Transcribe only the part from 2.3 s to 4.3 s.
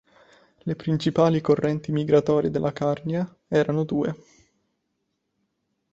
dalla Carnia erano due.